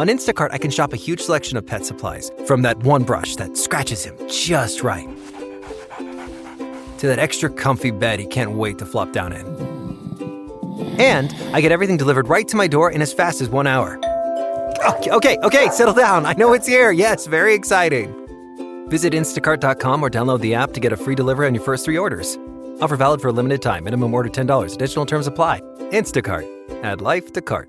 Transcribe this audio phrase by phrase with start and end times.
[0.00, 3.36] On Instacart, I can shop a huge selection of pet supplies, from that one brush
[3.36, 5.06] that scratches him just right,
[6.96, 9.44] to that extra comfy bed he can't wait to flop down in.
[10.98, 13.98] And I get everything delivered right to my door in as fast as one hour.
[14.88, 16.24] Okay, okay, okay, settle down.
[16.24, 16.92] I know it's here.
[16.92, 18.08] Yes, very exciting.
[18.88, 21.98] Visit instacart.com or download the app to get a free delivery on your first three
[21.98, 22.38] orders.
[22.80, 23.84] Offer valid for a limited time.
[23.84, 24.74] Minimum order $10.
[24.74, 25.60] Additional terms apply.
[25.90, 26.48] Instacart.
[26.82, 27.68] Add life to cart.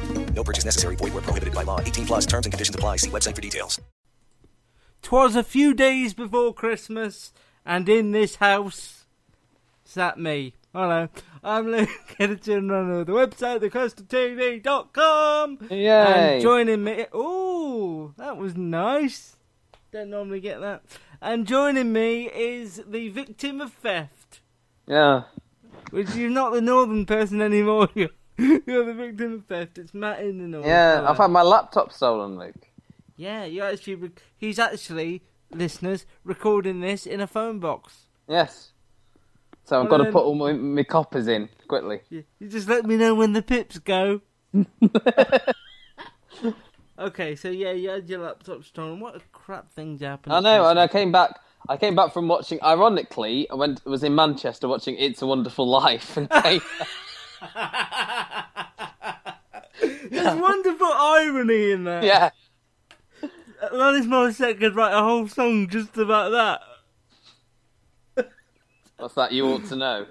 [0.33, 0.95] No purchase necessary.
[0.95, 1.79] Void where prohibited by law.
[1.81, 2.95] 18 plus terms and conditions apply.
[2.97, 3.79] See website for details.
[5.01, 7.33] Twas a few days before Christmas,
[7.65, 9.05] and in this house
[9.83, 10.53] sat me.
[10.73, 11.09] Hello,
[11.43, 15.57] I'm Luke, editor and runner of the website, thecustardtv.com.
[15.69, 15.87] Yay.
[16.35, 19.35] And joining me, ooh, that was nice.
[19.91, 20.83] Don't normally get that.
[21.21, 24.39] And joining me is the victim of theft,
[24.87, 25.23] Yeah.
[25.89, 27.89] which you're not the northern person anymore.
[27.95, 28.09] You're,
[28.65, 29.77] you're the victim of theft.
[29.77, 30.65] It's Matt in the north.
[30.65, 31.05] Yeah.
[31.07, 32.67] I've had my laptop stolen, Luke.
[33.15, 33.95] Yeah, you actually.
[33.95, 38.07] Rec- he's actually listeners recording this in a phone box.
[38.27, 38.71] Yes.
[39.63, 42.01] So I've got to put all my, my coppers in quickly.
[42.09, 44.21] You, you just let me know when the pips go.
[46.99, 48.99] okay, so yeah, you had your laptop stolen.
[48.99, 50.33] What a crap thing's happened.
[50.33, 51.39] I know, and I came back.
[51.69, 52.59] I came back from watching.
[52.63, 56.61] Ironically, I went was in Manchester watching "It's a Wonderful Life" and came,
[60.09, 62.03] There's wonderful irony in that.
[62.03, 62.29] yeah,
[63.63, 66.31] Alanis Morissette could write a whole song just about
[68.15, 68.29] that.
[68.97, 69.31] what's that?
[69.31, 70.05] You ought to know.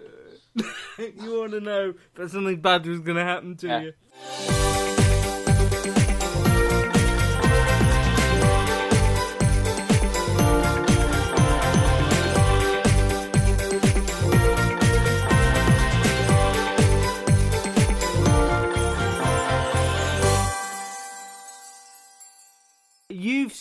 [0.99, 3.81] you want to know that something bad was going to happen to Yeah.
[3.81, 3.93] you.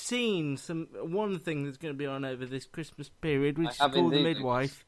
[0.09, 3.85] Seen some one thing that's going to be on over this Christmas period, which I
[3.87, 4.85] is called the midwife.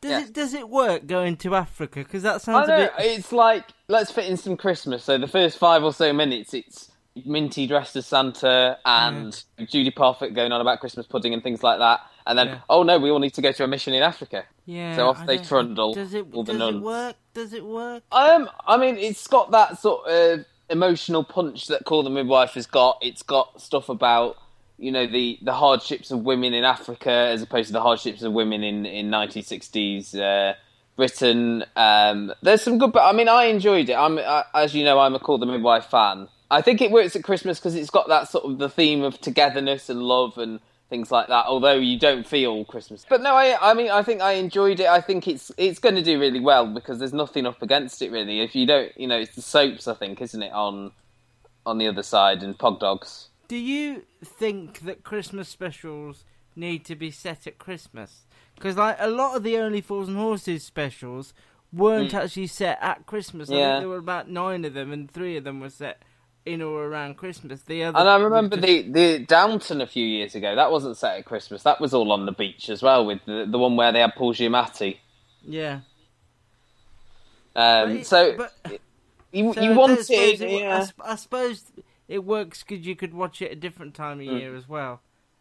[0.00, 2.00] Does it does it work going to Africa?
[2.00, 2.98] Because that sounds I sounds a know.
[2.98, 3.18] bit.
[3.18, 5.02] It's like let's fit in some Christmas.
[5.04, 6.90] So the first five or so minutes, it's
[7.24, 11.78] Minty dressed as Santa and Judy Parfitt going on about Christmas pudding and things like
[11.78, 12.00] that.
[12.26, 12.58] And then, Yeah.
[12.68, 14.44] oh no, we all need to go to a mission in Africa.
[14.66, 14.96] Yeah.
[14.96, 16.26] So off I they don't- trundle, Does it?
[16.32, 17.16] all the does it work?
[17.34, 18.02] Does it work?
[18.12, 22.66] Um, I mean, it's got that sort of emotional punch that Call the Midwife has
[22.66, 22.98] got.
[23.00, 24.36] It's got stuff about
[24.84, 28.34] you know the the hardships of women in Africa as opposed to the hardships of
[28.34, 30.54] women in in 1960s uh,
[30.94, 31.64] Britain.
[31.74, 33.94] Um, there's some good, but I mean, I enjoyed it.
[33.94, 36.28] I'm I, as you know, I'm a Call the Midwife fan.
[36.50, 39.18] I think it works at Christmas because it's got that sort of the theme of
[39.20, 41.46] togetherness and love and things like that.
[41.46, 44.86] Although you don't feel Christmas, but no, I I mean, I think I enjoyed it.
[44.86, 48.12] I think it's it's going to do really well because there's nothing up against it
[48.12, 48.40] really.
[48.40, 50.92] If you don't, you know, it's the soaps, I think, isn't it on
[51.64, 53.30] on the other side and Pog Dogs.
[53.48, 56.24] Do you think that Christmas specials
[56.56, 58.26] need to be set at Christmas?
[58.54, 61.34] Because like a lot of the Only Fools and Horses specials
[61.72, 63.50] weren't actually set at Christmas.
[63.50, 63.54] I.
[63.54, 63.72] Yeah.
[63.74, 66.00] think there were about nine of them, and three of them were set
[66.46, 67.62] in or around Christmas.
[67.62, 70.54] The other, And I remember just- the the Downton a few years ago.
[70.54, 71.62] That wasn't set at Christmas.
[71.64, 74.14] That was all on the beach as well, with the the one where they had
[74.14, 74.98] Paul Giamatti.
[75.42, 75.80] yeah.
[77.56, 78.80] Um, But- so but-
[79.32, 80.84] you So you I wanted, it, I yeah.
[80.86, 81.64] sp- I suppose
[82.08, 85.00] it works because you could watch it a different time of year as well.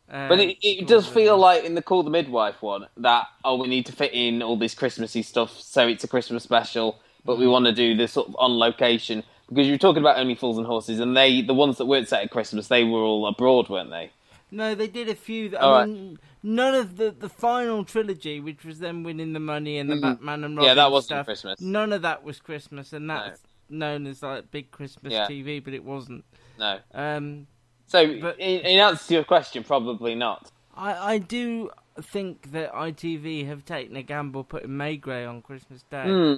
[0.09, 0.27] Um, Hmm.
[0.29, 3.67] But it, it does feel like in the Call the Midwife one that oh we
[3.67, 7.41] need to fit in all this Christmassy stuff, so it's a Christmas special, but Mm-hmm.
[7.41, 10.35] we want to do this sort of on location because you were talking about Only
[10.35, 13.25] Fools and Horses, and they the ones that weren't set at Christmas, they were all
[13.27, 14.11] abroad, weren't they?
[14.51, 15.49] No, they did a few.
[15.49, 15.89] That, I right.
[15.89, 19.95] mean, none of the the final trilogy, which was them winning the money and the
[19.95, 20.67] Batman and Robin Mm.
[20.67, 21.61] Yeah, that wasn't stuff, Christmas.
[21.61, 25.27] None of that was Christmas, and that's known as like big Christmas Yeah.
[25.27, 26.23] TV, but it wasn't.
[26.57, 26.79] No.
[26.93, 27.47] Um,
[27.87, 30.51] So But- in, in answer to your question, probably not.
[30.75, 31.69] I I do
[32.01, 36.03] think that ITV have taken a gamble putting Maigret on Christmas Day.
[36.05, 36.33] Hmm.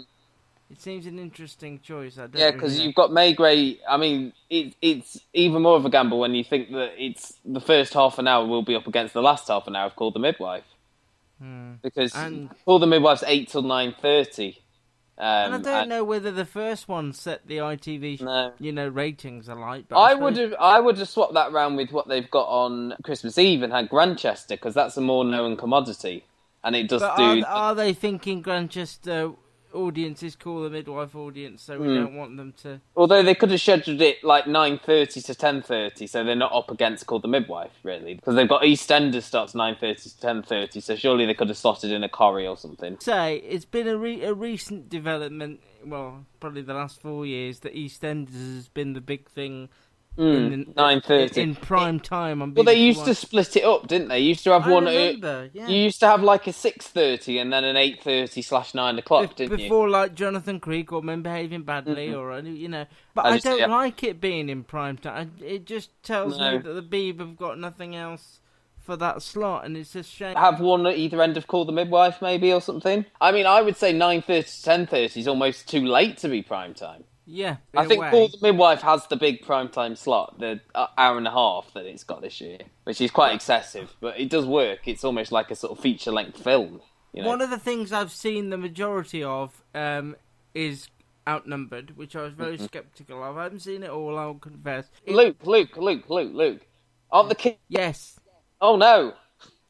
[0.71, 2.17] It seems an interesting choice.
[2.17, 3.79] I don't Yeah, because you've got Maigret.
[3.87, 7.61] I mean, it, it's even more of a gamble when you think that it's the
[7.61, 10.11] first half an hour will be up against the last half an hour of Call
[10.11, 10.63] the Midwife.
[11.83, 14.57] Because And- Call the Midwife's eight till nine thirty.
[15.17, 18.51] Um, and I don't know whether the first one set the ITV, No.
[18.59, 19.85] you know, ratings alike.
[19.87, 22.47] But I suppose- would have I would have swapped that round with what they've got
[22.49, 26.25] on Christmas Eve and had Grantchester because that's a more known commodity,
[26.65, 27.43] and it does But do.
[27.43, 29.31] are, are they thinking Grantchester
[29.75, 31.95] audience is call the midwife audience, so we Hmm.
[31.95, 32.81] don't want them to?
[32.95, 36.53] Although they could have scheduled it like nine thirty to ten thirty, so they're not
[36.53, 40.41] up against called the midwife really, because they've got EastEnders starts nine thirty to ten
[40.41, 42.97] thirty, so surely they could have slotted in a Corrie or something.
[42.99, 45.59] Say it's been a, re- a recent development.
[45.85, 49.69] Well, probably the last four years that EastEnders has been the big thing.
[50.17, 52.53] In, Nine in prime time on.
[52.53, 53.07] Well, they used One.
[53.07, 54.19] to split it up, didn't they?
[54.19, 54.85] You used to have I one.
[54.85, 55.67] remember, yeah.
[55.67, 58.97] You used to have like a six thirty and then an eight thirty slash nine
[58.97, 59.65] o'clock, Bef- didn't you?
[59.65, 63.37] before like Jonathan Creek or Men Behaving Badly or uh, you know, but I I,
[63.39, 63.65] don't yeah.
[63.67, 65.33] like it being in prime time.
[65.43, 66.53] It just tells No.
[66.53, 68.39] me that the Beeb have got nothing else
[68.79, 70.35] for that slot, and it's a shame.
[70.35, 73.03] have one at either end of Call the Midwife, maybe, or something.
[73.19, 76.29] I mean, I would say nine thirty to ten thirty is almost too late to
[76.29, 77.03] be prime time.
[77.25, 78.11] Yeah, I think way.
[78.11, 81.85] Call the Midwife has the big primetime slot, the uh, hour and a half that
[81.85, 84.87] it's got this year, which is quite excessive, but it does work.
[84.87, 86.81] It's almost like a sort of feature length film.
[87.13, 87.29] You know?
[87.29, 90.15] One of the things I've seen the majority of um,
[90.53, 90.89] is
[91.27, 93.37] outnumbered, which I was very sceptical of.
[93.37, 94.85] I haven't seen it all, I'll confess.
[95.07, 96.61] Luke, Luke, Luke, Luke, Luke.
[97.11, 97.57] Aren't the kids?
[97.69, 98.19] Yes.
[98.61, 99.13] Oh no!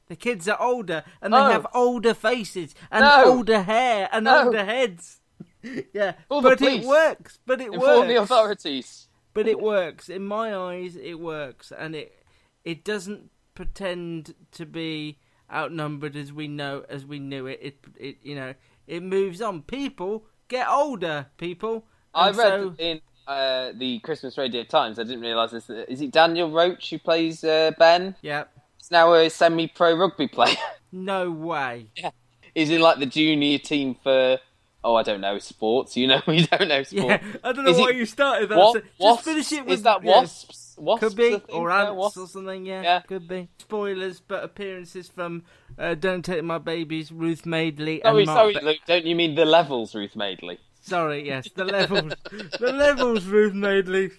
[0.08, 1.50] The kids are older, and they No.
[1.50, 3.26] have older faces and No.
[3.26, 4.46] older hair and No.
[4.46, 5.20] older heads.
[5.94, 7.40] yeah, the but it works.
[7.46, 8.24] But it Inform the works.
[8.32, 9.08] authorities.
[9.34, 10.10] But it works.
[10.10, 12.24] In my eyes, it works, and it
[12.64, 15.18] it doesn't pretend to be
[15.52, 17.60] outnumbered as we know as we knew it.
[17.62, 18.54] It it you know
[18.88, 19.62] it moves on.
[19.64, 21.28] People get older.
[21.38, 21.86] People.
[22.14, 25.00] I read so- in uh, the Christmas Radio Times.
[25.00, 25.70] I didn't realise this.
[25.70, 28.16] Is it Daniel Roche who plays uh, Ben?
[28.22, 28.46] Yeah.
[28.78, 30.56] He's now a semi-pro rugby player.
[30.92, 31.88] No way.
[31.98, 32.12] Yeah.
[32.54, 34.38] He's in like the junior team for.
[34.88, 35.98] Oh, I don't know sports.
[35.98, 36.94] You know, we don't know sports.
[36.94, 38.58] Yeah, I don't know Is why it you started that.
[38.58, 40.12] Wa- so- Just finish it with Is that yeah.
[40.22, 40.76] wasps?
[40.78, 42.18] Wasps Could be, or ants wasps.
[42.18, 42.66] or something.
[42.66, 43.00] Yeah, Yeah.
[43.02, 43.48] could be.
[43.58, 45.44] Spoilers, but appearances from
[45.80, 48.54] uh, "Don't Take My Babies," Ruth Madeley, Sorry, and Mark.
[48.54, 48.78] sorry, Luke.
[48.86, 50.60] Don't you mean the levels, Ruth Madeley?
[50.82, 52.14] Sorry, yes, the levels,
[52.60, 54.12] the levels, Ruth Madeley,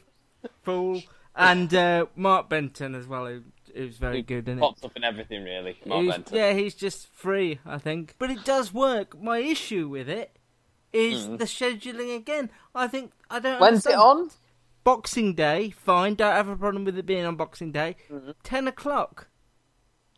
[0.62, 1.02] fool,
[1.36, 3.42] and uh, Mark Benton as well, who,
[3.74, 4.60] who's very good in it.
[4.62, 5.76] Pops up in everything, really.
[5.86, 6.36] Mark He's- Benton.
[6.36, 8.14] yeah, he's just free, I think.
[8.18, 9.20] But it does work.
[9.22, 10.35] My issue with it
[10.92, 12.50] is the scheduling again.
[12.74, 13.56] I think I don't.
[13.56, 13.60] Mm.
[13.60, 14.30] When's it on?
[14.84, 16.14] Boxing Day, fine.
[16.14, 17.96] Don't have a problem with it being on Boxing Day.
[18.10, 18.30] Mm-hmm.
[18.44, 19.28] Ten o'clock.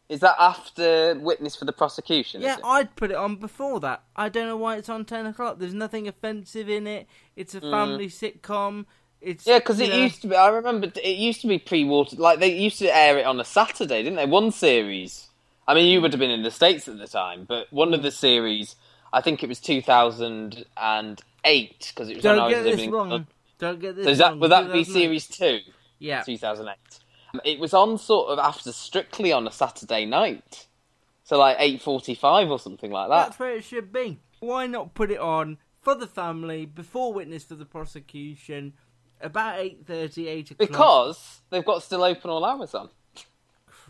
[0.09, 2.41] Is that after witness for the prosecution?
[2.41, 2.57] Yeah.
[2.65, 4.03] I'd put it on before that.
[4.17, 5.59] I don't know why it's on ten o'clock.
[5.59, 7.07] There's nothing offensive in it.
[7.37, 8.87] It's a family sitcom.
[9.21, 9.49] It's Mm.
[9.49, 10.37] Yeah, because it know- used to be.
[10.37, 12.19] I remember it used to be pre-watered.
[12.19, 14.27] Like they used to air it on a Saturday, didn't they?
[14.27, 15.29] One series.
[15.67, 18.03] I mean, you would have been in the states at the time, but one of
[18.03, 18.77] the series,
[19.13, 22.55] I think it was two thousand and eight, because it was when I Don't was
[22.55, 22.79] get living.
[22.91, 23.27] this wrong.
[23.59, 24.41] Don't get this So is that wrong.
[24.41, 25.61] would that be series two?
[25.99, 26.23] Yeah.
[26.23, 27.01] two thousand eight.
[27.45, 30.67] It was on sort of after Strictly on a Saturday night,
[31.25, 33.27] so like eight forty-five or something like that.
[33.29, 34.19] That's where it should be.
[34.41, 38.75] Why not put it on for the family before witness for the prosecution
[39.21, 40.69] about 8.30, 8 o'clock?
[40.69, 42.89] Because they've got still open all hours on.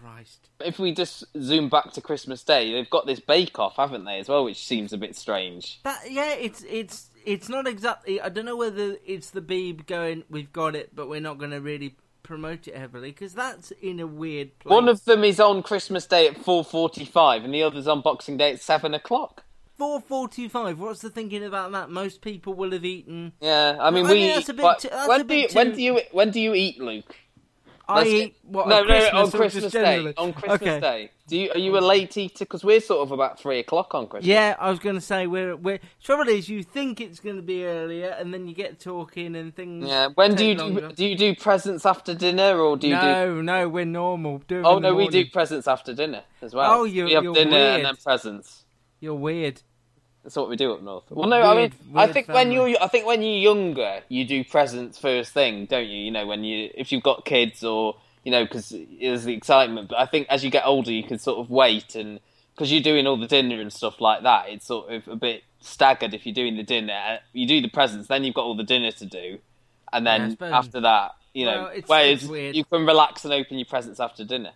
[0.02, 0.48] Christ.
[0.60, 4.18] If we just zoom back to Christmas Day, they've got this Bake Off, haven't they,
[4.18, 5.80] as well, which seems a bit strange.
[5.84, 8.20] That, yeah, it's it's it's not exactly.
[8.20, 11.50] I don't know whether it's the Beeb going, we've got it, but we're not going
[11.50, 14.70] to really promote it heavily because that's in a weird place.
[14.70, 18.36] One of them is on Christmas Day at four forty-five, and the other's on Boxing
[18.36, 19.44] Day at seven o'clock.
[19.76, 20.78] four forty-five.
[20.78, 21.90] What's the thinking about that?
[21.90, 23.32] Most people will have eaten.
[23.40, 24.18] Yeah, I mean, I we.
[24.20, 26.30] think that's a bit too- that's when a do you bit when do you when
[26.30, 27.16] do you eat, Luke?
[27.90, 29.82] I Let's eat what no, at no, Christmas on Christmas Day.
[29.82, 30.14] generally?
[30.18, 30.80] On Christmas Okay.
[30.80, 32.44] Day, do you are you a late eater?
[32.44, 34.26] Because we're sort of about three o'clock on Christmas.
[34.26, 35.80] Yeah, I was going to say we're we're.
[36.02, 39.56] Trouble is, you think it's going to be earlier, and then you get talking and
[39.56, 39.88] things.
[39.88, 40.08] Yeah.
[40.14, 43.00] When do you do, do you do presents after dinner, or do you do?
[43.00, 44.42] no, no, we're normal.
[44.46, 46.70] Do Oh no, we do presents after dinner as well.
[46.80, 47.76] Oh, you- we have you're dinner weird.
[47.76, 48.64] and then presents.
[49.00, 49.62] You're weird.
[50.28, 51.04] That's what we do up north.
[51.08, 54.26] Well, no, I mean, I weird think when you're, I think when you're younger, you
[54.26, 55.96] do presents first thing, don't you?
[56.04, 59.88] You know, when you, if you've got kids or you know, because there's the excitement.
[59.88, 62.20] But I think as you get older, you can sort of wait and
[62.54, 65.44] because you're doing all the dinner and stuff like that, it's sort of a bit
[65.60, 66.12] staggered.
[66.12, 68.64] If you're doing the dinner, uh, you do the presents, then you've got all the
[68.64, 69.38] dinner to do,
[69.94, 70.52] and then suppose.
[70.52, 72.54] after that, you know, Well, it's- whereas it's weird.
[72.54, 74.52] you can relax and open your presents after dinner.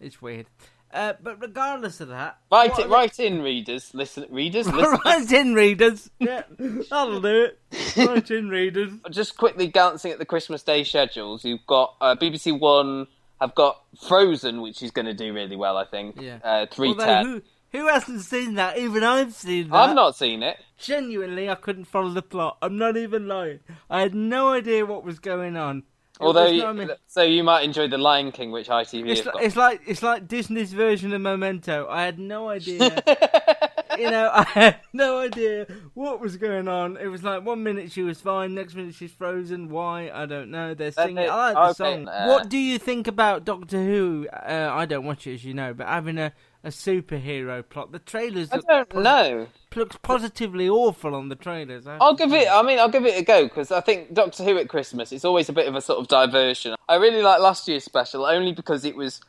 [0.00, 0.46] It's weird.
[0.92, 4.98] Uh, but regardless of that, Write it, write in, readers, listen, readers, listen.
[5.04, 6.10] Write in, readers.
[6.18, 7.58] Yeah, that'll do it.
[7.96, 8.92] Write in, readers.
[9.10, 13.06] just quickly glancing at the Christmas Day schedules, you've got uh, BBC One
[13.40, 16.20] have got Frozen, which is going to do really well, I think.
[16.20, 16.38] Yeah.
[16.44, 18.78] Uh, three who Who hasn't seen that?
[18.78, 19.76] Even I've seen that.
[19.76, 20.58] I've not seen it.
[20.78, 22.58] Genuinely, I couldn't follow the plot.
[22.62, 23.60] I'm not even lying.
[23.90, 25.82] I had no idea what was going on.
[26.20, 29.34] Although, you, I mean, so you might enjoy the Lion King, which ITV it's, like,
[29.34, 29.42] got.
[29.42, 31.86] it's like it's like Disney's version of Memento.
[31.88, 33.02] I had no idea.
[33.98, 36.96] you know, I had no idea what was going on.
[36.96, 39.68] It was like one minute she was fine, next minute she's frozen.
[39.68, 40.10] Why?
[40.12, 40.74] I don't know.
[40.74, 41.18] They're singing.
[41.18, 42.08] I like the okay, song.
[42.08, 44.28] uh, what do you think about Doctor Who?
[44.32, 46.32] Uh, I don't watch it, as you know, but having a,
[46.64, 47.92] a superhero plot.
[47.92, 49.48] The trailers I don't know.
[49.74, 51.86] looks positively awful on the trailers.
[51.86, 52.48] I I'll give it.
[52.50, 55.24] I mean, I'll give it a go because I think Doctor Who at Christmas it's
[55.24, 56.74] always a bit of a sort of diversion.
[56.88, 59.20] I really like last year's special only because it was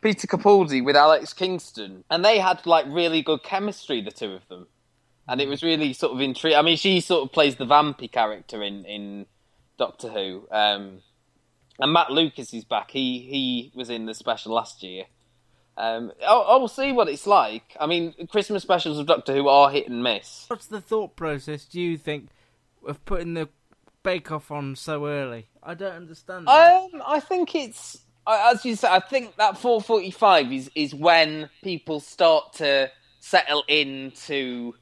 [0.00, 4.48] Peter Capaldi with Alex Kingston, and they had like really good chemistry, the two of
[4.48, 4.66] them,
[5.28, 6.58] and it was really sort of intriguing.
[6.58, 9.26] I mean, she sort of plays the vampy character in in
[9.78, 11.02] Doctor Who, um,
[11.78, 12.90] and Matt Lucas is back.
[12.90, 15.04] He he was in the special last year.
[15.80, 17.76] Um, I'll, I'll see what it's like.
[17.80, 20.44] I mean, Christmas specials of Doctor Who are hit and miss.
[20.48, 21.64] What's the thought process?
[21.64, 22.28] Do you think
[22.86, 23.48] of putting the
[24.02, 25.46] Bake Off on so early?
[25.62, 26.46] I don't understand.
[26.46, 26.82] that.
[26.92, 28.90] Um, I think it's as you said.
[28.90, 34.74] I think that 4:45 is is when people start to settle into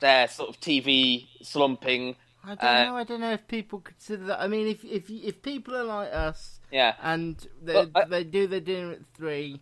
[0.00, 2.16] their sort of TV slumping.
[2.44, 2.96] I don't uh, know.
[2.96, 4.40] I don't know if people consider that.
[4.40, 8.24] I mean, if if if people are like us Yeah, and they Well, I- they
[8.24, 9.60] do their dinner at three,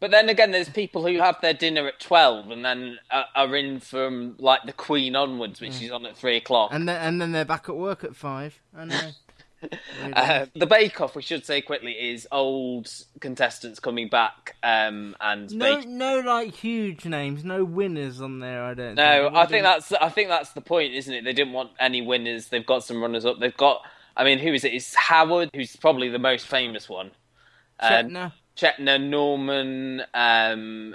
[0.00, 3.54] but then again, there's people who have their dinner at 12 and then are, are
[3.54, 6.70] in from like the Queen onwards, which is on at three o'clock.
[6.72, 8.60] and then and then they're back at work at five.
[8.76, 9.00] I know.
[10.14, 12.90] Uh, the Bake Off, we should say quickly, is old
[13.20, 15.98] contestants coming back um, and no, baking.
[15.98, 18.64] no, like huge names, no winners on there.
[18.64, 18.94] I don't.
[18.94, 19.36] No, think.
[19.36, 21.24] I think that's I think that's the point, isn't it?
[21.24, 22.48] They didn't want any winners.
[22.48, 23.38] They've got some runners up.
[23.38, 23.82] They've got.
[24.16, 24.72] I mean, who is it?
[24.72, 27.10] It's Howard, who's probably the most famous one.
[27.78, 28.32] Um.
[28.56, 30.94] Chetna Norman, um,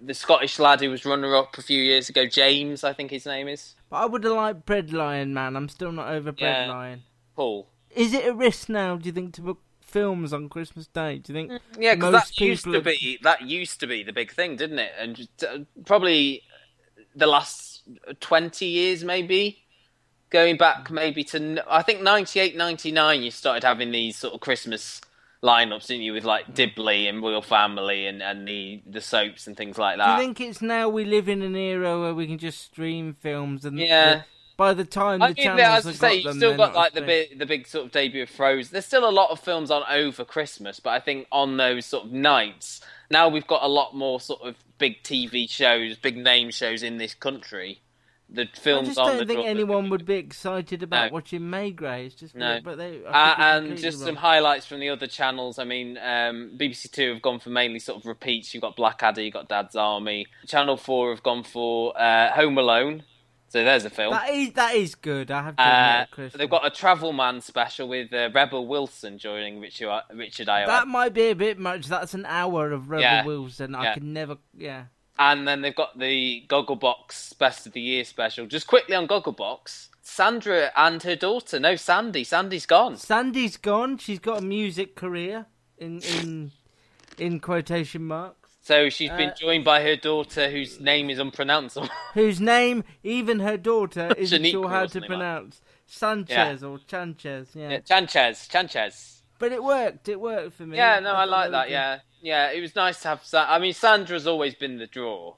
[0.00, 3.26] the Scottish lad who was runner up a few years ago, James, I think his
[3.26, 5.56] name is But I would have liked Bread Lion, man.
[5.56, 6.72] I'm still not over Bread Yeah.
[6.72, 7.02] Lion.
[7.36, 7.68] Paul.
[7.94, 8.96] Is it a risk now?
[8.96, 11.18] Do you think to book films on Christmas Day?
[11.18, 11.62] Do you think?
[11.78, 14.78] Yeah, because that used to are- be that used to be the big thing, didn't
[14.78, 14.92] it?
[14.98, 16.42] And just, uh, probably
[17.14, 17.82] the last
[18.20, 19.58] twenty years, maybe
[20.30, 25.02] going back, maybe to I think 98, 99, You started having these sort of Christmas
[25.42, 26.12] lineups, didn't you?
[26.12, 30.16] With like Dibley and Royal Family and, and the the soaps and things like that.
[30.16, 33.12] Do you think it's now we live in an era where we can just stream
[33.12, 34.14] films and Yeah.
[34.14, 36.74] the- by the time the I mean, channels as I have say, you've still got
[36.74, 38.72] like the big, the big sort of debut of Frozen.
[38.72, 42.04] There's still a lot of films on over Christmas, but I think on those sort
[42.06, 42.80] of nights
[43.10, 46.98] now we've got a lot more sort of big TV shows, big name shows in
[46.98, 47.80] this country.
[48.34, 51.14] The I just don't think anyone would be excited about No.
[51.14, 52.06] watching Maigret.
[52.06, 52.60] It's just No.
[52.64, 55.58] but they Uh, and just some highlights from the other channels.
[55.58, 58.54] I mean, um, BBC Two have gone for mainly sort of repeats.
[58.54, 60.26] You've got Blackadder, you've got Dad's Army.
[60.46, 63.02] Channel Four have gone for uh, Home Alone.
[63.48, 64.12] So there's a film.
[64.14, 65.30] That is that is good.
[65.30, 66.32] I have to Uh, admit, Chris.
[66.32, 70.68] they've got a Travel Man special with uh, Rebel Wilson joining Richard Richard Ayoade.
[70.68, 71.86] that might be a bit much.
[71.86, 73.26] That's an hour of Rebel Yeah.
[73.26, 73.74] Wilson.
[73.74, 73.92] I Yeah.
[73.94, 74.38] can never.
[74.56, 74.84] Yeah.
[75.18, 78.46] And then they've got the Gogglebox Best of the Year special.
[78.46, 81.60] Just quickly on Gogglebox, Sandra and her daughter.
[81.60, 82.24] No, Sandy.
[82.24, 82.96] Sandy's gone.
[82.96, 83.98] Sandy's gone.
[83.98, 85.46] She's got a music career
[85.78, 86.52] in in
[87.18, 88.50] in quotation marks.
[88.62, 91.88] So she's been Uh, joined by her daughter, whose name is unpronounceable.
[92.14, 95.60] Whose name even her daughter isn't Shaniqua sure how to something like pronounce.
[95.86, 97.50] Sanchez or Chanchez.
[97.54, 97.70] Yeah.
[97.70, 98.46] yeah, Chanchez.
[98.48, 99.22] Chanchez.
[99.40, 100.08] But it worked.
[100.08, 100.76] It worked for me.
[100.76, 101.70] Yeah, no, I thought like that.
[101.70, 102.50] Yeah, yeah.
[102.50, 103.24] It was nice to have.
[103.24, 105.34] Sa- I mean, Sandra's always been the draw.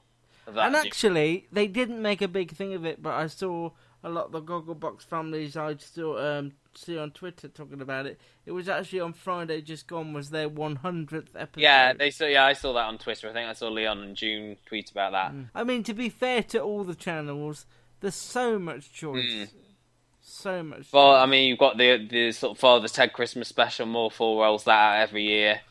[0.47, 3.71] Of that And actually, they didn't make a big thing of it, but I saw
[4.03, 8.19] a lot of the Gogglebox families I still um, see on Twitter talking about it.
[8.45, 11.49] It was actually on Friday just gone was their 100th episode.
[11.57, 12.25] yeah, they saw.
[12.25, 13.29] Yeah, I saw that on Twitter.
[13.29, 15.33] I think I saw Leon and June tweet about that.
[15.55, 17.65] I mean, to be fair to all the channels,
[18.01, 19.25] there's so much choice.
[19.25, 19.49] Mm.
[20.21, 20.87] So much.
[20.91, 21.23] Well, choice.
[21.23, 23.87] I mean, you've got the the sort of Father's Ted Christmas special.
[23.87, 25.61] More4 rolls that out every year.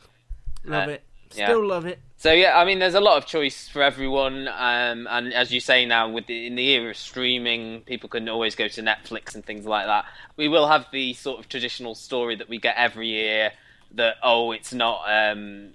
[0.64, 1.02] Love uh, it.
[1.35, 1.47] yeah.
[1.47, 1.99] Still love it.
[2.16, 5.61] So yeah, I mean, there's a lot of choice for everyone, um, and as you
[5.61, 9.35] say now, with the, in the era of streaming, people can always go to Netflix
[9.35, 10.06] and things like that.
[10.37, 13.52] We will have the sort of traditional story that we get every year
[13.92, 15.73] that oh, it's not um,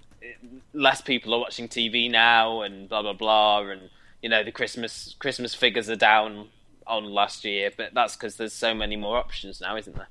[0.72, 5.14] less people are watching TV now, and blah blah blah, and you know the Christmas
[5.18, 6.48] Christmas figures are down
[6.86, 10.08] on last year, but that's because there's so many more options now, isn't there?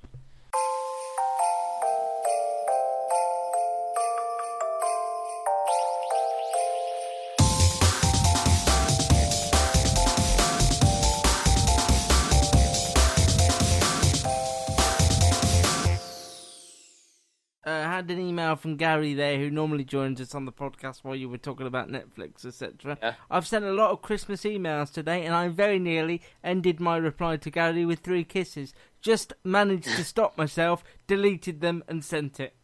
[18.50, 21.68] Email from Gary there, who normally joins us on the podcast while you were talking
[21.68, 22.98] about Netflix, etc.
[23.02, 23.14] Yeah.
[23.30, 27.38] I've sent a lot of Christmas emails today, and I very nearly ended my reply
[27.38, 28.74] to Gary with three kisses.
[29.02, 32.56] Just managed to stop myself, deleted them, and sent it.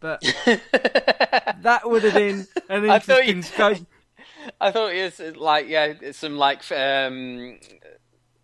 [0.00, 3.86] But that would have been an I thought interesting scope.
[4.60, 7.60] I thought it was like yeah, some like um,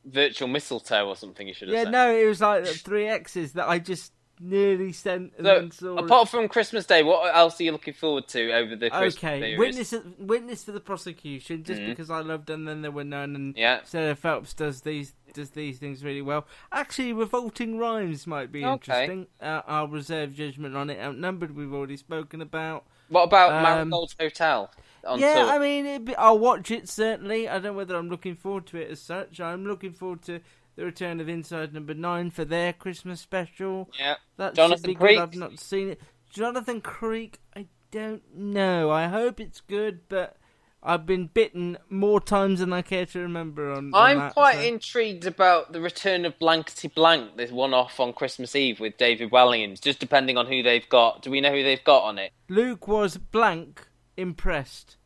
[0.04, 1.48] virtual mistletoe or something.
[1.48, 1.92] You should have Yeah, said.
[1.92, 6.48] no, it was like three X's that I just nearly sent and So, apart from
[6.48, 9.58] Christmas Day, what else are you looking forward to over the Christmas Okay, period?
[9.58, 13.54] witness witness for the prosecution, just because I loved and then there were none, and
[13.54, 13.58] Mm-hmm.
[13.58, 13.80] Yeah.
[13.84, 16.46] Sarah Phelps does these does these things really well.
[16.72, 18.72] Actually, revolting rhymes might be Okay.
[18.72, 19.26] interesting.
[19.40, 20.98] Uh, I'll reserve judgment on it.
[20.98, 22.84] Outnumbered, we've already spoken about.
[23.08, 24.70] What about Um, Marigold Hotel?
[25.06, 25.44] On yeah, tour?
[25.52, 27.48] I mean, it'd be, I'll watch it certainly.
[27.48, 29.40] I don't know whether I'm looking forward to it as such.
[29.40, 30.40] I'm looking forward to
[30.78, 33.90] the return of Inside Number Nine for their Christmas special.
[33.98, 34.14] yeah.
[34.36, 35.16] That Jonathan should be Creek?
[35.16, 35.22] good.
[35.22, 36.00] I've not seen it.
[36.30, 38.88] Jonathan Creek, I don't know.
[38.90, 40.36] I hope it's good, but
[40.80, 43.72] I've been bitten more times than I care to remember.
[43.72, 47.74] On, on I'm that, quite so- intrigued about the return of Blankety Blank, this one
[47.74, 51.22] off on Christmas Eve with David Walliams, just depending on who they've got.
[51.22, 52.30] Do we know who they've got on it?
[52.48, 54.96] Luke was blank impressed.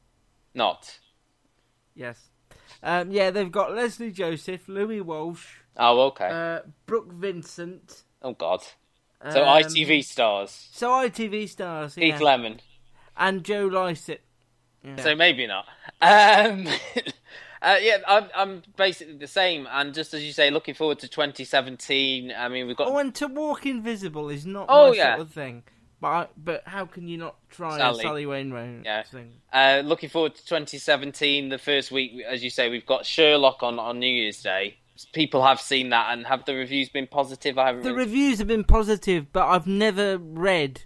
[0.54, 0.98] Not.
[1.94, 2.28] Yes.
[2.82, 6.28] Um, yeah, they've got Lesley Joseph, Louis Walsh, Oh, okay.
[6.30, 8.02] uh, Brooke Vincent.
[8.22, 8.60] oh, God.
[9.30, 10.68] So um, ITV stars.
[10.72, 12.10] So ITV stars, yeah.
[12.12, 12.60] Keith Lemon.
[13.16, 14.22] and Joe Lycett.
[14.98, 15.66] So maybe not.
[16.00, 16.66] Um,
[17.62, 19.68] uh, yeah, I'm, I'm basically the same.
[19.70, 22.32] And just as you say, looking forward to 2017.
[22.36, 25.14] I mean, we've got Oh, and to walk invisible is not Oh, my yeah.
[25.16, 25.62] sort of thing.
[26.00, 28.02] But I, but how can you not try Sally.
[28.02, 29.04] Sally Wainwright Yeah.
[29.04, 29.34] thing?
[29.52, 31.48] Uh, looking forward to 2017.
[31.48, 34.78] The first week, as you say, we've got Sherlock on, on New Year's Day.
[35.12, 37.58] People have seen that, and have the reviews been positive?
[37.58, 37.82] I haven't.
[37.82, 40.82] The really- reviews have been positive, but I've never read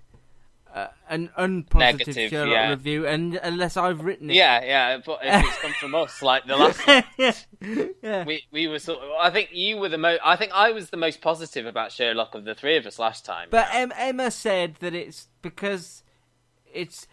[0.73, 2.71] uh, an unpositive Negative, Sherlock yeah.
[2.71, 4.35] review, and unless I've written it.
[4.37, 6.81] yeah, yeah, but if it's come from us, like the last,
[7.19, 7.33] yeah,
[8.03, 8.25] yeah.
[8.25, 9.11] we we were sort of.
[9.21, 10.21] I think you were the most.
[10.25, 13.25] I think I was the most positive about Sherlock of the three of us last
[13.25, 13.49] time.
[13.51, 16.03] But em- Emma said that it's because
[16.73, 17.07] it's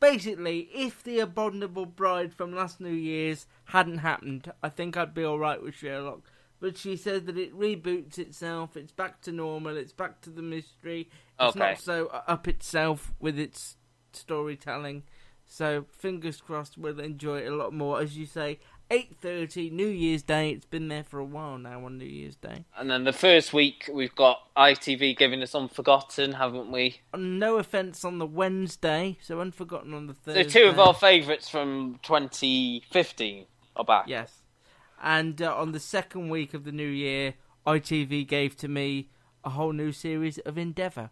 [0.00, 5.24] basically if the abominable bride from last New Year's hadn't happened, I think I'd be
[5.24, 6.22] all right with Sherlock.
[6.58, 8.76] But she said that it reboots itself.
[8.76, 9.76] It's back to normal.
[9.76, 11.08] It's back to the mystery.
[11.38, 11.70] It's Okay.
[11.70, 13.76] not so up itself with its
[14.12, 15.04] storytelling.
[15.52, 18.00] So fingers crossed, we'll enjoy it a lot more.
[18.00, 20.50] As you say, eight thirty, New Year's Day.
[20.50, 22.64] It's been there for a while now on New Year's Day.
[22.78, 27.00] and then the first week we've got ITV giving us Unforgotten, haven't we?
[27.16, 31.48] No offence on the Wednesday, so Unforgotten on the thursday So two of our favourites
[31.48, 34.04] from 2015 are back.
[34.06, 34.42] Yes.
[35.02, 37.34] And uh, on the second week of the new year,
[37.66, 39.08] ITV gave to me
[39.42, 41.10] a whole new series of Endeavour.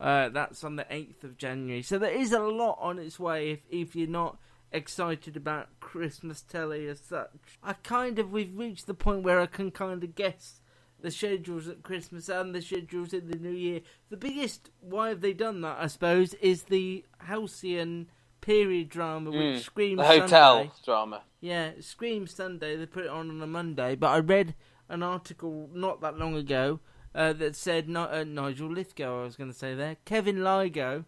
[0.00, 1.82] Uh, that's on the 8th of January.
[1.82, 4.38] So there is a lot on its way if, if you're not
[4.72, 7.30] excited about Christmas telly as such.
[7.62, 10.60] I kind of, we've reached the point where I can kind of guess
[11.00, 13.80] the schedules at Christmas and the schedules in the new year.
[14.10, 18.08] The biggest, why have they done that, I suppose, is the Halcyon
[18.40, 20.72] period drama which screams The hotel Sunday.
[20.84, 21.22] drama.
[21.40, 22.76] Yeah, Scream Sunday.
[22.76, 24.54] They put it on on a Monday, but I read
[24.88, 26.80] an article not that long ago
[27.18, 29.20] uh, that said uh, Nigel Lythgoe.
[29.20, 31.04] I was going to say there, Kevin Lygo.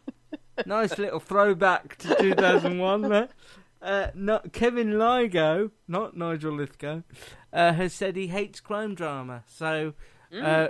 [0.66, 3.28] nice little throwback to 2001 there.
[3.82, 7.04] Uh, not Kevin Lygo, not Nigel Lythgoe,
[7.52, 9.44] uh, has said he hates crime drama.
[9.46, 9.92] So,
[10.40, 10.68] uh,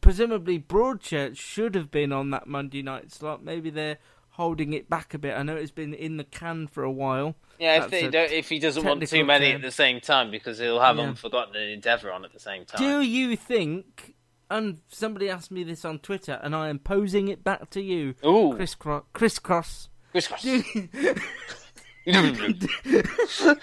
[0.00, 3.44] presumably, Broadchurch should have been on that Monday night slot.
[3.44, 3.98] Maybe they're
[4.30, 5.34] holding it back a bit.
[5.36, 7.34] I know it's been in the can for a while.
[7.58, 9.56] Yeah, if, they don't, if he doesn't want too many term.
[9.56, 11.04] at the same time, because he'll have Yeah.
[11.04, 12.80] Unforgotten and Endeavour on at the same time.
[12.80, 14.14] Do you think?
[14.52, 18.14] And somebody asked me this on Twitter, and I am posing it back to you,
[18.24, 18.52] Ooh.
[18.54, 19.04] crisscross.
[19.14, 19.88] crisscross.
[20.10, 20.42] Christmas.
[20.42, 20.62] Do,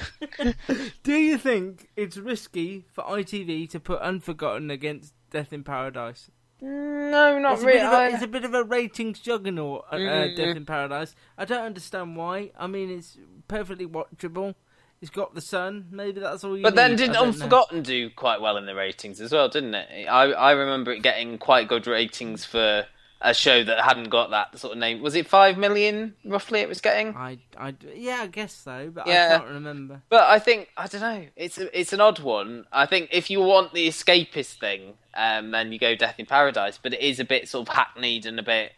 [1.03, 6.31] do you think it's risky for ITV to put Unforgotten against Death in Paradise?
[6.61, 7.77] no, not It's really.
[7.79, 10.35] bit of a, I- it's a bit of a ratings juggernaut, uh, uh, Mm.
[10.35, 11.15] Death in Paradise.
[11.37, 12.51] I don't understand why.
[12.57, 14.55] I mean, it's perfectly watchable.
[15.01, 15.87] It's got the sun.
[15.91, 16.97] Maybe that's all you But then need.
[16.97, 17.27] didn't I know.
[17.27, 20.07] Unforgotten do quite well in the ratings as well, didn't it?
[20.07, 22.85] I I remember it getting quite good ratings for
[23.21, 25.01] a show that hadn't got that sort of name.
[25.01, 26.59] Was it five million roughly?
[26.61, 27.15] It was getting.
[27.15, 29.31] I, I, yeah, I guess so, but Yeah.
[29.35, 30.01] I can't remember.
[30.09, 31.25] But I think I don't know.
[31.35, 32.65] It's a, it's an odd one.
[32.71, 36.77] I think if you want the escapist thing, um, then you go Death in Paradise.
[36.81, 38.71] But it is a bit sort of hackneyed and a bit.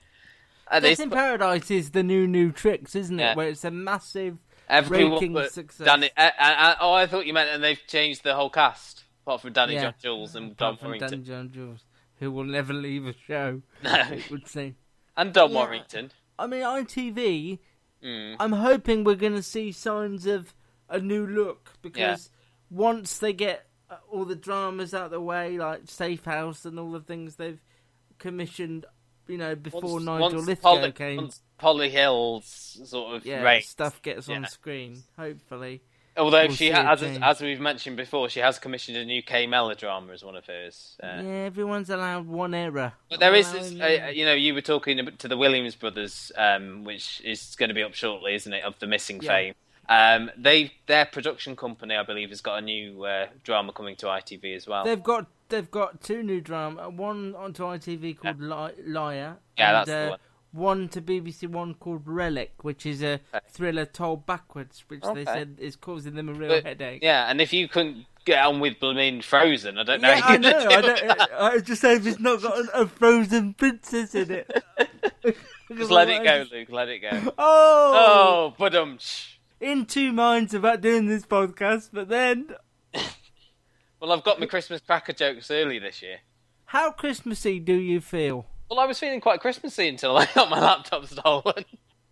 [0.67, 3.23] Uh, Death in Paradise is the new new tricks, isn't it?
[3.23, 3.35] Yeah.
[3.35, 4.37] Where it's a massive
[4.71, 5.85] everyone but success.
[5.85, 6.09] Danny.
[6.17, 9.73] Uh, oh, I thought you meant, and they've changed the whole cast apart from Danny
[9.75, 9.81] Yeah.
[9.83, 11.09] John Jules and Don apart from Farrington.
[11.09, 11.85] Dan John Jules,
[12.19, 13.61] who will never leave a show.
[13.83, 13.93] No.
[14.11, 14.75] It would seem.
[15.15, 15.55] And Don Yeah.
[15.57, 16.11] Warrington.
[16.39, 17.59] I mean, ITV.
[18.03, 18.35] Mm.
[18.39, 20.55] I'm hoping we're going to see signs of
[20.89, 22.29] a new look because
[22.71, 26.79] once they get uh, all the dramas out of the way, like Safe House and
[26.79, 27.61] all the things they've
[28.17, 28.85] commissioned,
[29.27, 33.41] you know, before Once- Nigel once Lythgoe Polly, came, once Polly Hill's sort of yeah,
[33.43, 33.61] reign.
[33.61, 35.03] stuff gets on screen.
[35.17, 35.81] Hopefully,
[36.17, 39.45] Although we'll she ha- as, as we've mentioned before, she has commissioned a new K
[39.47, 40.97] melodrama as one of hers.
[41.01, 42.93] Uh, yeah, everyone's allowed one error.
[43.09, 46.83] But there is, this, uh, you know, you were talking to the Williams brothers, um,
[46.83, 48.63] which is going to be up shortly, isn't it?
[48.63, 49.29] Of the missing Yeah.
[49.31, 49.53] fame.
[49.87, 54.07] Um, they their production company, I believe, has got a new uh, drama coming to
[54.07, 54.83] ITV as well.
[54.83, 59.75] They've got they've got two new drama, one onto ITV called Li- Liar, Yeah, and
[59.75, 60.19] that's the uh, one.
[60.51, 65.55] One to BBC One called Rellik, which is a thriller told backwards, which they said
[65.59, 67.01] is causing them a real But, headache.
[67.01, 70.11] yeah, and if you couldn't get on with blooming Frozen, I don't know.
[70.11, 70.49] Yeah, I know.
[70.49, 71.21] I, do don't.
[71.33, 74.63] I just hope it's not got a frozen princess in it.
[75.77, 76.67] Just let it go, Luke.
[76.69, 77.33] Let it go.
[77.37, 78.99] Oh, Oh, but um.
[79.61, 82.49] in two minds about doing this podcast, but then
[84.01, 86.17] Well, I've got my Christmas cracker jokes early this year.
[86.65, 88.47] how Christmassy do you feel?
[88.71, 91.65] Well, I was feeling quite Christmassy until I got my laptop stolen.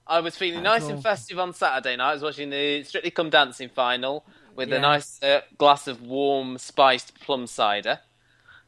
[0.05, 2.09] I was feeling That's nice and festive on Saturday night.
[2.09, 4.25] I was watching the Strictly Come Dancing final
[4.57, 4.75] with Yeah.
[4.75, 7.99] a nice uh, glass of warm spiced plum cider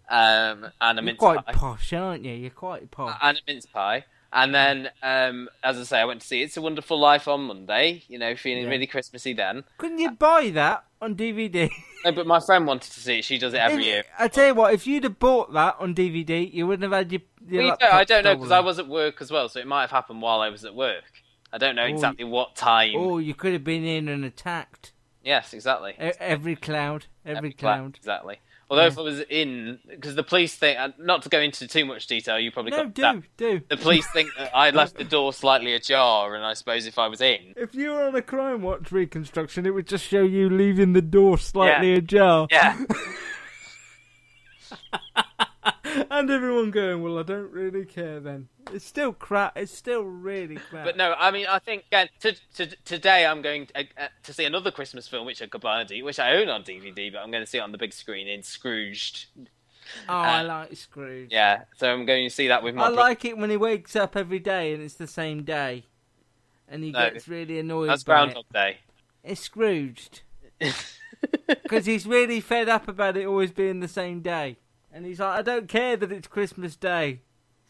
[0.10, 1.52] um, and a You're mince quite pie.
[1.52, 2.32] posh, aren't you?
[2.32, 3.18] You're quite posh.
[3.22, 4.06] And a mince pie.
[4.34, 7.42] And then, um, as I say, I went to see It's a Wonderful Life on
[7.42, 8.04] Monday.
[8.08, 8.70] You know, feeling Yeah.
[8.70, 9.66] really Christmassy then.
[9.78, 11.70] Couldn't you buy that on DVD?
[12.06, 13.26] No, but my friend wanted to see it.
[13.26, 14.04] She does it every year.
[14.18, 17.12] I tell you what, if you'd have bought that on DVD, you wouldn't have had
[17.12, 17.22] your.
[17.48, 19.68] your Well, you I don't know because I was at work as well, so it
[19.68, 21.04] might have happened while I was at work.
[21.54, 22.94] I don't know Oh, exactly what time.
[22.96, 24.94] Oh, you could have been in and attacked.
[25.24, 25.92] Yes, exactly.
[26.02, 27.98] E- Every cloud, every, cloud.
[27.98, 28.40] Exactly.
[28.72, 32.08] Although if I was in, because the police think, not to go into too much
[32.08, 33.24] detail, you probably No, got do that.
[33.36, 33.62] do.
[33.68, 37.10] The police think that I left the door slightly ajar, and I suppose if I
[37.10, 40.50] was in, If you were on a Crime Watch reconstruction, it would just show you
[40.50, 41.98] leaving the door slightly Yeah.
[41.98, 42.78] ajar, yeah,
[46.10, 49.58] and everyone going, "Well, I don't really care." Then it's still crap.
[49.58, 50.86] It's still really crap.
[50.86, 54.34] but no, I mean, I think again, to, to, today I'm going to, uh, to
[54.34, 57.32] see another Christmas film, which I could buy which I own on DVD, but I'm
[57.32, 59.26] going to see it on the big screen in Scrooged.
[60.08, 61.32] oh, I like Scrooge.
[61.32, 62.86] Yeah, so I'm going to see that with my.
[62.86, 65.86] I like it when he wakes up every day and it's the same day,
[66.68, 67.90] and he No, gets really annoyed.
[67.90, 68.54] That's Groundhog it.
[68.54, 68.78] Day.
[69.24, 70.22] It's Scrooged
[71.48, 74.58] because he's really fed up about it always being the same day,
[74.94, 77.22] and he's like, "I don't care that it's Christmas Day.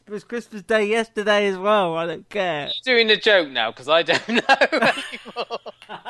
[0.08, 1.96] It was Christmas Day yesterday as well.
[1.96, 5.60] I don't care." doing a joke now because I don't know anymore.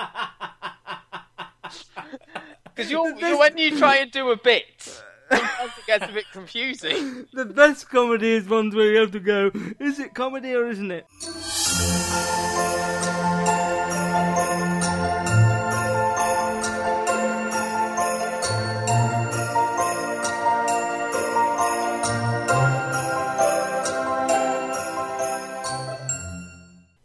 [2.73, 6.25] Because you're, you're when you try and do a bit, sometimes it gets a bit
[6.31, 7.27] confusing.
[7.33, 10.89] The best comedy is ones where you have to go, "Is it comedy or isn't
[10.89, 11.05] it?"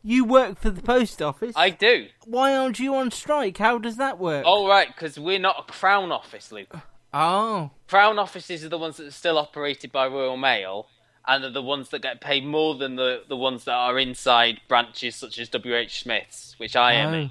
[0.07, 1.55] You work for the post office.
[1.57, 2.07] I do.
[2.27, 3.59] Why aren't you on strike?
[3.59, 4.47] How does that work?
[4.47, 6.73] All right, because we're not a Crown office, Luke.
[7.13, 7.73] Oh.
[7.89, 10.87] Crown offices are the ones that are still operated by Royal Mail,
[11.27, 14.61] and are the ones that get paid more than the, the ones that are inside
[14.69, 17.31] branches such as WH Smith's, which I am in,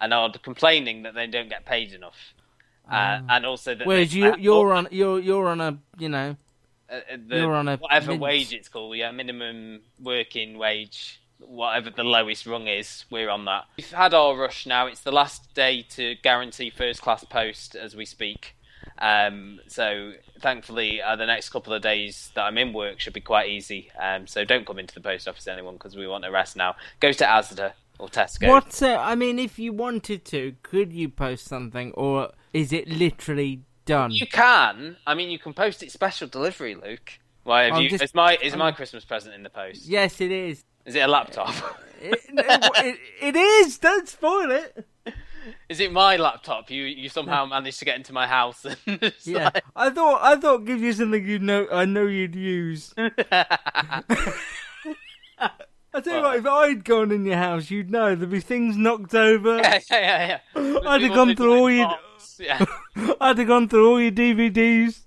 [0.00, 2.34] and are complaining that they don't get paid enough.
[2.90, 6.36] Uh, and also that Whereas they- you, you're on, you're, you're on a, you know,
[6.90, 11.90] uh, uh, the, You're on a whatever wage it's called, yeah, minimum working wage, whatever
[11.90, 13.64] the lowest rung is, we're on that.
[13.76, 14.86] We've had our rush now.
[14.86, 18.56] It's the last day to guarantee first class post as we speak.
[18.98, 23.20] Um, so thankfully, uh, the next couple of days that I'm in work should be
[23.20, 23.90] quite easy.
[24.00, 26.76] Um, so don't come into the post office, anyone, because we want a rest now.
[27.00, 28.48] Go to Asda or Tesco.
[28.48, 28.82] What?
[28.82, 33.62] uh, I mean, if you wanted to, could you post something, or is it literally
[33.84, 34.12] done?
[34.12, 34.96] You can.
[35.06, 37.18] I mean, you can post it special delivery, Luke.
[37.44, 37.90] Why have I'm you?
[37.90, 39.86] just- is my is my Christmas present in the post?
[39.86, 40.64] Yes, it is.
[40.86, 41.54] Is it a laptop?
[41.98, 43.78] It, it, it is.
[43.78, 44.86] Don't spoil it.
[45.68, 46.70] Is it my laptop?
[46.70, 48.76] You you somehow managed to get into my house and
[49.24, 52.92] Yeah, like- I thought I thought give you something you know I know you'd use.
[52.98, 53.10] I
[56.02, 59.14] tell you what, if I'd gone in your house, you'd know there'd be things knocked
[59.14, 59.56] over.
[59.56, 60.78] yeah, yeah, yeah, yeah.
[60.86, 61.96] I'd have gone through all your-
[62.38, 62.64] Yeah,
[63.20, 65.05] I'd have gone through all your DVDs.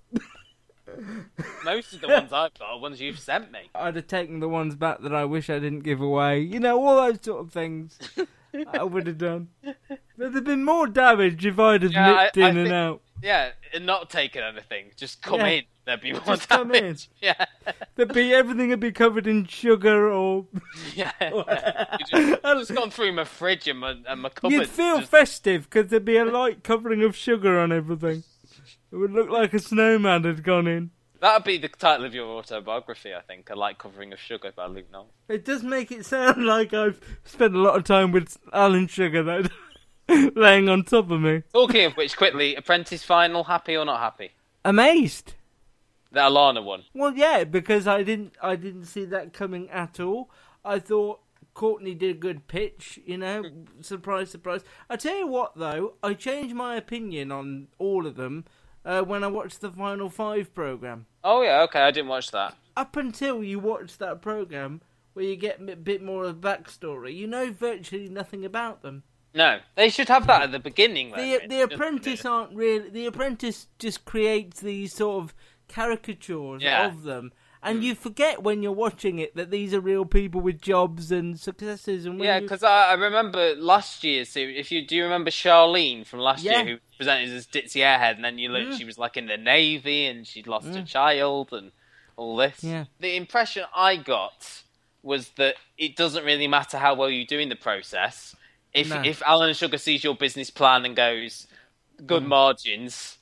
[1.66, 3.70] most of the ones I've got are ones you've sent me.
[3.76, 6.40] I'd have taken the ones back that I wish I didn't give away.
[6.42, 7.98] You know, all those sort of things.
[8.74, 9.50] I would have done.
[10.18, 13.02] There'd have been more damage if I'd have Yeah, nipped I in and think- out.
[13.22, 14.92] Yeah, and not taken anything.
[14.96, 15.48] Just come Yeah.
[15.48, 15.64] in.
[15.84, 16.96] there'd be more Just come in.
[17.22, 17.46] Yeah,
[17.96, 20.46] There'd be everything would be covered in sugar or
[20.96, 21.12] yeah.
[21.30, 24.52] You just, just gone through my fridge and my and my cupboard.
[24.54, 28.24] you'd feel just- festive because there'd be a light covering of sugar on everything.
[28.92, 30.92] It would look like a snowman had gone in.
[31.20, 33.50] That'd be the title of your autobiography, I think.
[33.50, 35.10] A light covering of sugar by Luke Knoll.
[35.28, 39.22] It does make it sound like I've spent a lot of time with Alan Sugar
[39.22, 39.44] though,
[40.36, 41.44] laying on top of me.
[41.54, 44.32] Talking of which, quickly, Apprentice final, happy or not happy?
[44.64, 45.34] Amazed.
[46.12, 46.86] The Alana one.
[46.94, 50.32] Well, yeah, because I didn't, I didn't see that coming at all.
[50.66, 51.20] I thought
[51.54, 52.98] Courtney did a good pitch.
[53.06, 53.82] You know, hmm.
[53.82, 54.64] surprise, surprise.
[54.90, 58.46] I tell you what, though, I changed my opinion on all of them
[58.86, 61.06] uh, when I watched the Final Five program.
[61.24, 62.56] Oh yeah, okay, I didn't watch that.
[62.78, 64.82] Up until you watch that program,
[65.14, 69.04] where you get a bit more of backstory, you know virtually nothing about them.
[69.34, 71.12] No, they should have that at the beginning.
[71.12, 72.90] The the apprentice aren't really.
[72.90, 75.34] The apprentice just creates these sort of
[75.68, 76.88] caricatures Yeah.
[76.88, 77.32] of them,
[77.62, 81.40] and you forget when you're watching it that these are real people with jobs and
[81.40, 82.06] successes.
[82.06, 84.58] And Yeah, you- because I, I remember last year series.
[84.60, 86.62] If you do, you remember Charlene from last Yeah.
[86.62, 88.78] year, who presented as Ditzy Airhead, and then you look, Mm.
[88.78, 91.72] she was like in the navy and she'd lost a child and
[92.16, 92.64] all this.
[92.64, 92.86] Yeah.
[93.00, 94.64] The impression I got
[95.04, 98.36] was that it doesn't really matter how well you do in the process.
[98.74, 99.02] If No.
[99.02, 101.48] if Alan Sugar sees your business plan and goes
[102.06, 103.18] good margins,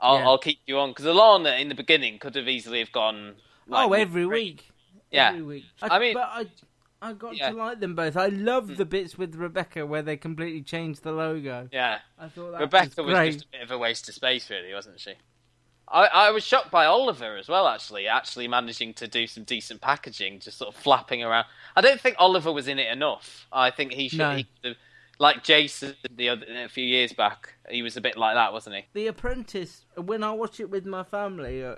[0.00, 0.20] I'll, Mm.
[0.20, 0.26] Yeah.
[0.28, 0.90] I'll keep you on.
[0.90, 3.36] Because Alana in the beginning could have easily have gone.
[3.66, 4.68] Like, oh, every week.
[5.10, 5.28] Yeah.
[5.30, 5.64] every week.
[5.82, 6.46] I mean- but I.
[7.02, 7.50] I got Yeah.
[7.50, 8.14] to like them both.
[8.14, 11.66] I love the bits with Rebecca where they completely changed the logo.
[11.72, 12.00] Yeah.
[12.18, 14.74] I thought that Rebecca was was, just a bit of a waste of space, really,
[14.74, 15.14] wasn't she?
[15.88, 19.80] I, I was shocked by Oliver as well, actually, actually managing to do some decent
[19.80, 21.46] packaging, just sort of flapping around.
[21.74, 23.46] I don't think Oliver was in it enough.
[23.50, 24.36] I think he should, No.
[24.36, 24.76] he have,
[25.18, 28.76] like Jason the other a few years back, he was a bit like that, wasn't
[28.76, 28.84] he?
[28.92, 31.76] The Apprentice, when I watch it with my family, uh,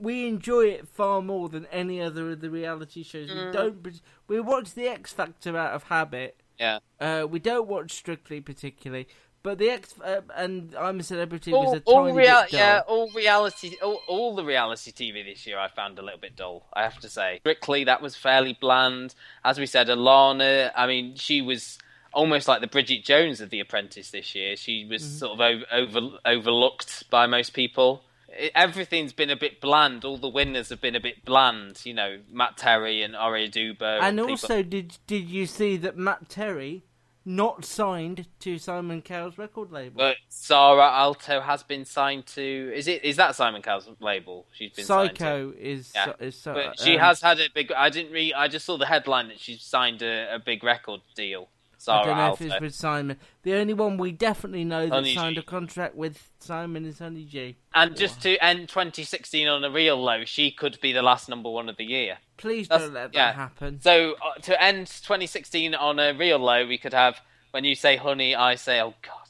[0.00, 3.30] we enjoy it far more than any other of the reality shows.
[3.30, 3.46] Mm.
[3.46, 4.00] We don't.
[4.26, 6.40] We watch the X Factor out of habit.
[6.58, 6.78] Yeah.
[7.00, 9.06] Uh, we don't watch Strictly particularly,
[9.44, 12.44] but the X uh, and I'm a Celebrity All, was a all tiny dull.
[12.50, 16.34] yeah, all reality, all, all the reality TV this year, I found a little bit
[16.34, 16.66] dull.
[16.74, 19.14] I have to say, Strictly, that was fairly bland.
[19.44, 21.78] As we said, Alana, I mean, she was
[22.12, 24.56] almost like the Bridget Jones of The Apprentice this year.
[24.56, 25.16] She was Mm-hmm.
[25.18, 28.02] sort of over, over, overlooked by most people.
[28.28, 30.04] It, everything's been a bit bland.
[30.04, 31.80] All the winners have been a bit bland.
[31.84, 34.00] You know, Matt Terry and Ore Oduba.
[34.00, 36.84] And people- also, did did you see that Matt Terry
[37.24, 39.98] not signed to Simon Cowell's record label?
[39.98, 42.72] But Saara Aalto has been signed to.
[42.74, 43.04] Is it?
[43.04, 44.46] Is that Simon Cowell's label?
[44.52, 44.84] She's been?
[44.84, 47.72] Syco is Yeah, is so, But she um, has had a big.
[47.72, 48.34] I didn't read.
[48.34, 51.48] I just saw the headline that she's signed a, a big record deal.
[51.86, 53.18] I don't know if it's with Simon.
[53.42, 55.40] The only one we definitely know that signed G.
[55.40, 57.56] a contract with Simon is Honey G.
[57.74, 61.48] And just to end 2016 on a real low, she could be the last number
[61.50, 62.18] one of the year.
[62.36, 63.32] Please That's- don't let that yeah.
[63.32, 63.80] happen.
[63.80, 67.20] So uh, to end 2016 on a real low, we could have
[67.52, 69.28] when you say honey, I say oh god,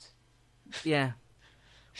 [0.85, 1.13] Yeah.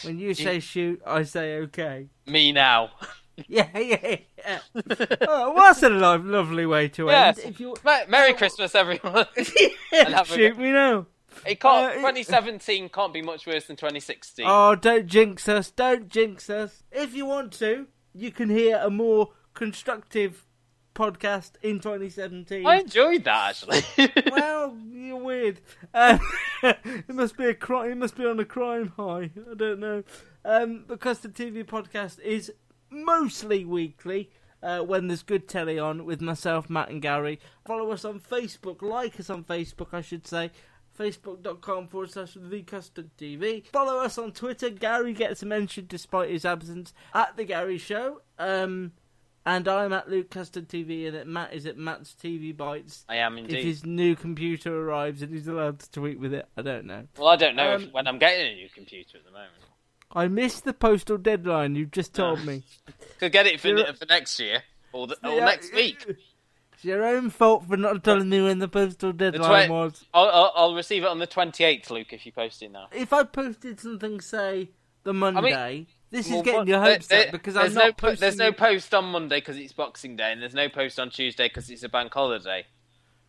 [0.03, 2.09] When you say shoot, I say okay.
[2.27, 2.91] me now.
[3.49, 4.59] Yeah, yeah, yeah.
[5.29, 7.39] oh, what's a lo- lovely way to Yes.
[7.39, 7.55] end.
[7.55, 9.27] If you Me- Merry Christmas, everyone.
[9.93, 11.07] And have a shoot me now.
[11.47, 11.87] It can't.
[11.87, 14.45] Uh, it- 2017 can't be much worse than 2016.
[14.49, 15.71] Oh, don't jinx us!
[15.71, 16.83] Don't jinx us.
[16.91, 20.45] If you want to, you can hear a more constructive
[20.95, 22.67] podcast in 2017.
[22.67, 24.13] I enjoyed that actually.
[24.33, 25.61] well, you're weird.
[25.95, 26.19] Um,
[26.63, 27.93] it must be a crime.
[27.93, 29.31] It must be on a crime high.
[29.51, 30.03] I don't know.
[30.45, 32.53] Um, because the TV podcast is
[32.91, 34.31] mostly weekly.
[34.61, 37.39] Uh, when there's good telly on with myself, Matt, and Gary.
[37.65, 38.83] Follow us on Facebook.
[38.83, 40.51] Like us on Facebook, I should say.
[40.99, 43.65] Facebook.com forward slash TV.
[43.69, 44.69] Follow us on Twitter.
[44.71, 48.23] Gary gets a mention despite his absence at the Gary Show.
[48.37, 48.93] Um,
[49.47, 53.17] and I'm at Luke Custard TV, and at Matt is at Matt's TV Bites I
[53.17, 53.59] am indeed.
[53.59, 56.47] if his new computer arrives and he's allowed to tweet with it.
[56.57, 57.07] I don't know.
[57.17, 59.53] Well, I don't know Um, if, when I'm getting a new computer at the moment.
[60.13, 61.75] I missed the postal deadline.
[61.75, 62.63] You just told me.
[63.21, 66.05] Could get it for, for next year or, the, or Yeah, next week.
[66.73, 70.05] It's your own fault for not telling me when the postal The deadline twe- was.
[70.15, 72.87] I'll, I'll, I'll receive it on the 28th, Luke, if you post it now.
[72.93, 74.71] If I posted something, say
[75.03, 77.97] the Monday, this Well, is getting what- your hopes there- up because I'm no not
[77.97, 78.21] po- posting.
[78.21, 81.49] There's no post on Monday because it's Boxing Day, and there's no post on Tuesday
[81.49, 82.65] because it's a bank holiday.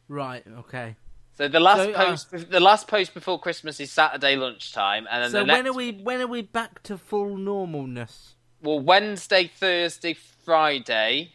[0.08, 0.44] Right.
[0.60, 0.96] Okay.
[1.39, 5.23] So the last So, uh, post, the last post before Christmas is Saturday lunchtime, and
[5.23, 5.91] then So the when are we?
[5.93, 8.34] When are we back to full normalness?
[8.62, 11.32] well, Wednesday, Thursday, Friday,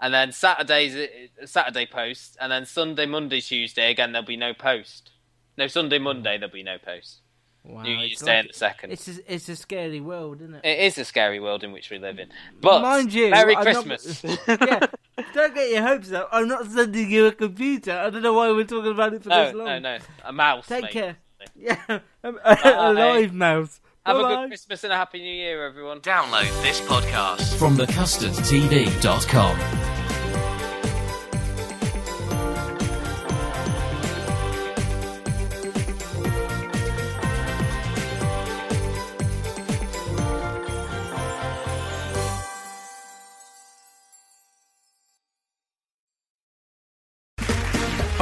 [0.00, 0.96] and then Saturday's
[1.44, 5.10] Saturday post, and then Sunday, Monday, Tuesday again there'll be no post.
[5.58, 7.18] No Sunday, Monday there'll be no post.
[7.64, 8.92] Wow, New Year's Day like- the second.
[8.92, 10.64] It's a, it's a scary world, isn't it?
[10.64, 12.28] It is a scary world in which we live in.
[12.60, 14.24] But Mind you, Merry I'm not- Christmas.
[14.48, 14.86] yeah,
[15.34, 16.28] don't get your hopes up.
[16.32, 17.92] I'm not sending you a computer.
[17.92, 19.66] I don't know why we're talking about it for no, this long.
[19.66, 19.98] no, no.
[20.24, 20.66] A mouse.
[20.66, 20.92] Take mate.
[20.92, 21.16] care.
[21.56, 23.80] Yeah, um, a, a live mouse.
[24.06, 24.42] Have a Bye-bye.
[24.42, 25.98] good Christmas and a happy New Year, everyone.
[26.00, 29.91] Download this podcast from thecustardtv.com.